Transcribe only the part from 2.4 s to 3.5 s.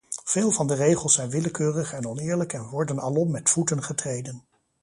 en worden alom met